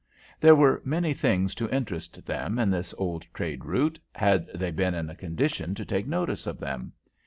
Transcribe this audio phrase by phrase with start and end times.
[0.39, 4.95] There were many things to interest them in this old trade route, had they been
[4.95, 6.93] in a condition to take notice of them.